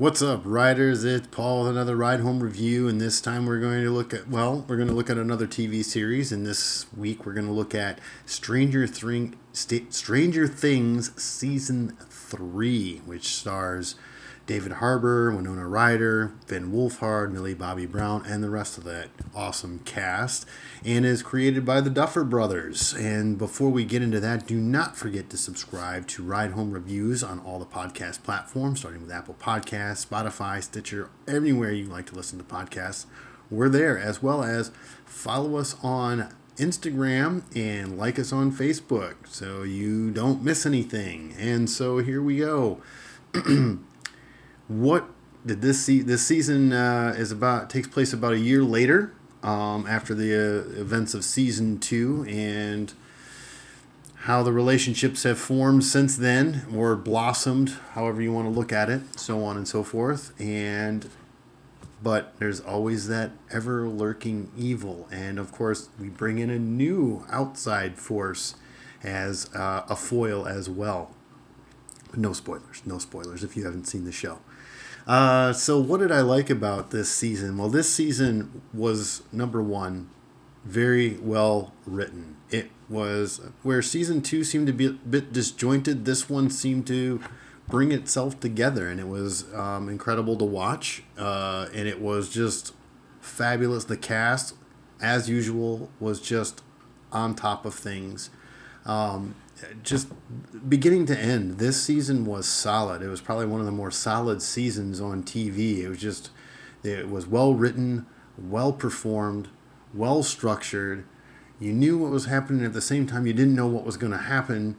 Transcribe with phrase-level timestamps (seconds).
[0.00, 1.04] What's up, riders?
[1.04, 4.30] It's Paul with another ride home review, and this time we're going to look at
[4.30, 7.52] well, we're going to look at another TV series, and this week we're going to
[7.52, 13.94] look at Stranger Thing, Stranger Things season three, which stars
[14.50, 19.78] David Harbour, Winona Ryder, Finn Wolfhard, Millie Bobby Brown, and the rest of that awesome
[19.84, 20.44] cast,
[20.84, 22.92] and is created by the Duffer Brothers.
[22.94, 27.22] And before we get into that, do not forget to subscribe to Ride Home Reviews
[27.22, 32.16] on all the podcast platforms, starting with Apple Podcasts, Spotify, Stitcher, anywhere you like to
[32.16, 33.06] listen to podcasts.
[33.52, 34.72] We're there, as well as
[35.04, 41.36] follow us on Instagram and like us on Facebook so you don't miss anything.
[41.38, 42.82] And so here we go.
[44.70, 45.10] what
[45.44, 46.00] did this see?
[46.00, 49.12] This season uh, is about takes place about a year later
[49.42, 52.94] um, after the uh, events of season two, and
[54.14, 58.88] how the relationships have formed since then or blossomed, however you want to look at
[58.88, 60.32] it, so on and so forth.
[60.40, 61.10] And
[62.00, 67.26] but there's always that ever lurking evil, and of course we bring in a new
[67.28, 68.54] outside force
[69.02, 71.10] as uh, a foil as well.
[72.16, 74.38] No spoilers, no spoilers if you haven't seen the show.
[75.06, 77.56] Uh, so, what did I like about this season?
[77.56, 80.10] Well, this season was number one,
[80.64, 82.36] very well written.
[82.50, 86.04] It was where season two seemed to be a bit disjointed.
[86.04, 87.20] This one seemed to
[87.68, 91.02] bring itself together, and it was um, incredible to watch.
[91.16, 92.74] Uh, and it was just
[93.20, 93.84] fabulous.
[93.84, 94.54] The cast,
[95.00, 96.62] as usual, was just
[97.12, 98.30] on top of things.
[98.84, 99.34] Um,
[99.82, 100.08] just
[100.68, 103.02] beginning to end, this season was solid.
[103.02, 105.78] It was probably one of the more solid seasons on TV.
[105.78, 106.30] It was just,
[106.82, 108.06] it was well written,
[108.38, 109.48] well performed,
[109.94, 111.04] well structured.
[111.58, 113.26] You knew what was happening at the same time.
[113.26, 114.76] You didn't know what was going to happen,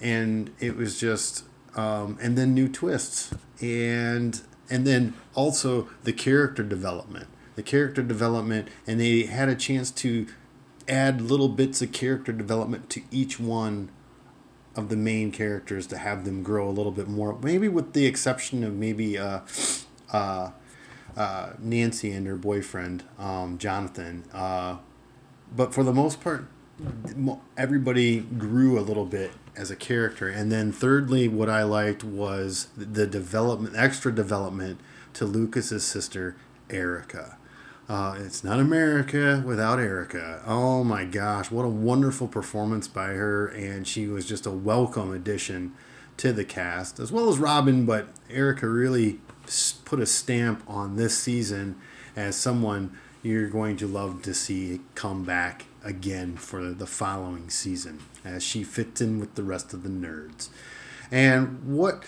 [0.00, 1.44] and it was just,
[1.76, 8.68] um, and then new twists, and and then also the character development, the character development,
[8.86, 10.26] and they had a chance to
[10.88, 13.90] add little bits of character development to each one
[14.76, 17.38] of the main characters to have them grow a little bit more.
[17.40, 19.40] Maybe with the exception of maybe uh,
[20.12, 20.50] uh,
[21.16, 24.24] uh, Nancy and her boyfriend um, Jonathan.
[24.32, 24.78] Uh,
[25.54, 26.46] but for the most part,
[27.56, 30.28] everybody grew a little bit as a character.
[30.28, 34.80] And then thirdly, what I liked was the development, extra development
[35.14, 36.36] to Lucas's sister
[36.68, 37.36] Erica.
[37.88, 40.42] Uh, it's not America without Erica.
[40.46, 45.12] Oh my gosh, what a wonderful performance by her, and she was just a welcome
[45.12, 45.74] addition
[46.16, 47.84] to the cast, as well as Robin.
[47.84, 49.20] But Erica really
[49.84, 51.76] put a stamp on this season
[52.16, 58.00] as someone you're going to love to see come back again for the following season,
[58.24, 60.48] as she fits in with the rest of the nerds.
[61.10, 62.04] And what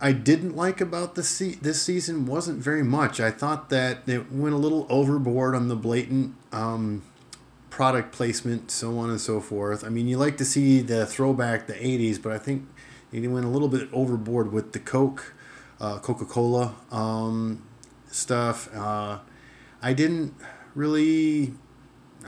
[0.00, 3.18] I didn't like about this se- this season wasn't very much.
[3.18, 7.02] I thought that it went a little overboard on the blatant um,
[7.70, 9.84] product placement, so on and so forth.
[9.84, 12.68] I mean, you like to see the throwback, the '80s, but I think
[13.12, 15.34] it went a little bit overboard with the Coke,
[15.80, 17.62] uh, Coca Cola um,
[18.10, 18.74] stuff.
[18.74, 19.20] Uh,
[19.80, 20.34] I didn't
[20.74, 21.54] really,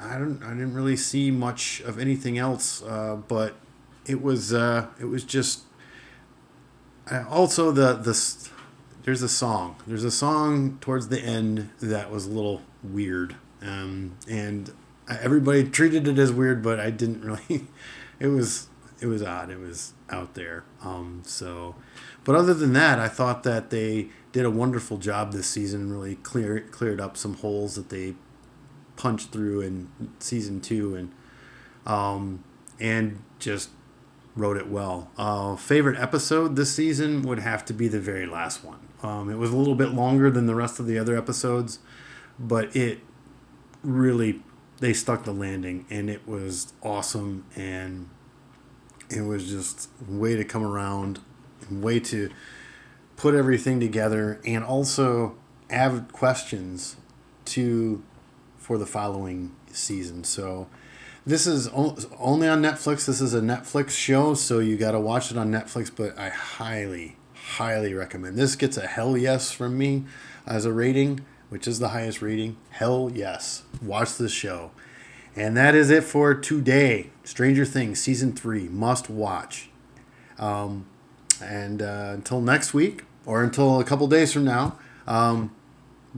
[0.00, 2.82] I don't, I didn't really see much of anything else.
[2.82, 3.56] Uh, but
[4.06, 5.62] it was, uh, it was just
[7.28, 8.48] also the the
[9.04, 9.76] there's a song.
[9.86, 14.70] There's a song towards the end that was a little weird, um, and
[15.08, 17.66] everybody treated it as weird, but I didn't really.
[18.20, 18.68] It was
[19.00, 19.50] it was odd.
[19.50, 20.64] It was out there.
[20.82, 21.76] Um, so,
[22.24, 25.92] but other than that, I thought that they did a wonderful job this season.
[25.92, 28.14] Really clear cleared up some holes that they
[28.96, 29.88] punched through in
[30.18, 31.12] season two, and
[31.86, 32.44] um,
[32.80, 33.70] and just
[34.38, 35.10] wrote it well.
[35.18, 38.78] Uh, favorite episode this season would have to be the very last one.
[39.02, 41.80] Um, it was a little bit longer than the rest of the other episodes,
[42.38, 43.00] but it
[43.82, 44.42] really
[44.78, 48.08] they stuck the landing, and it was awesome, and
[49.10, 51.18] it was just way to come around,
[51.68, 52.30] way to
[53.16, 55.36] put everything together, and also
[55.68, 56.96] add questions
[57.44, 58.02] to
[58.56, 60.22] for the following season.
[60.22, 60.68] So
[61.28, 63.04] this is only on Netflix.
[63.04, 65.90] This is a Netflix show, so you got to watch it on Netflix.
[65.94, 68.36] But I highly, highly recommend.
[68.36, 70.04] This gets a hell yes from me
[70.46, 71.20] as a rating,
[71.50, 72.56] which is the highest rating.
[72.70, 73.64] Hell yes.
[73.82, 74.70] Watch this show.
[75.36, 77.10] And that is it for today.
[77.24, 79.68] Stranger Things season three must watch.
[80.38, 80.86] Um,
[81.42, 84.78] and uh, until next week, or until a couple days from now.
[85.06, 85.54] Um,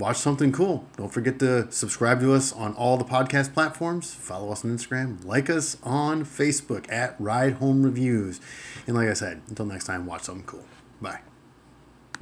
[0.00, 0.84] watch something cool.
[0.96, 4.14] Don't forget to subscribe to us on all the podcast platforms.
[4.14, 5.24] Follow us on Instagram.
[5.24, 8.40] Like us on Facebook at Ride Home Reviews.
[8.86, 10.64] And like I said, until next time, watch something cool.
[11.00, 11.29] Bye.